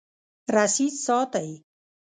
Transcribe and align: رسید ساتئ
رسید 0.55 0.93
ساتئ 1.05 1.49